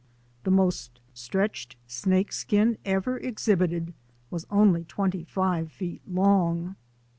[0.45, 3.93] The most stretched snake skin ever exhibited
[4.31, 6.75] was only twenty five feet long.